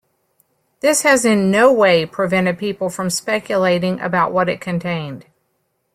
[0.79, 5.27] This has in no way prevented people from speculating about what it contained.